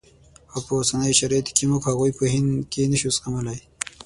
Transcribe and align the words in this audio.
او 0.53 0.59
په 0.65 0.71
اوسنیو 0.77 1.17
شرایطو 1.19 1.55
کې 1.57 1.63
موږ 1.69 1.81
هغوی 1.89 2.11
په 2.17 2.25
هند 2.33 2.51
کې 2.71 2.81
نه 2.91 2.97
شو 3.01 3.09
زغملای. 3.17 3.59